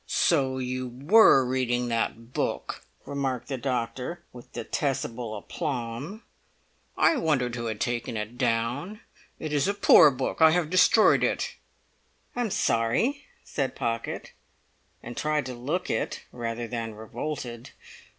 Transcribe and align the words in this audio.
"So 0.07 0.57
you 0.57 0.87
were 0.87 1.45
reading 1.45 1.87
that 1.89 2.33
book!" 2.33 2.81
remarked 3.05 3.49
the 3.49 3.57
doctor, 3.59 4.23
with 4.33 4.51
detestable 4.51 5.37
aplomb. 5.37 6.23
"I 6.97 7.17
wondered 7.17 7.53
who 7.53 7.67
had 7.67 7.79
taken 7.79 8.17
it 8.17 8.35
down. 8.35 9.01
It 9.37 9.53
is 9.53 9.67
a 9.67 9.75
poor 9.75 10.09
book. 10.09 10.41
I 10.41 10.49
have 10.53 10.71
destroyed 10.71 11.23
it." 11.23 11.53
"I'm 12.35 12.49
sorry," 12.49 13.25
said 13.43 13.75
Pocket, 13.75 14.31
and 15.03 15.15
tried 15.15 15.45
to 15.45 15.53
look 15.53 15.91
it 15.91 16.23
rather 16.31 16.67
than 16.67 16.95
revolted. 16.95 17.69